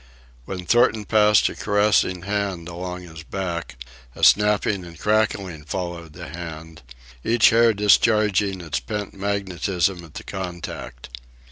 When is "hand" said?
2.23-2.67, 6.29-6.81